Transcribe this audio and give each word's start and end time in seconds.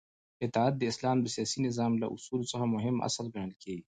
اطاعت 0.45 0.73
د 0.77 0.83
اسلام 0.91 1.17
د 1.21 1.27
سیاسی 1.35 1.59
نظام 1.67 1.91
له 2.01 2.07
اصولو 2.15 2.49
څخه 2.51 2.65
مهم 2.75 2.95
اصل 3.07 3.25
ګڼل 3.33 3.53
کیږی 3.63 3.79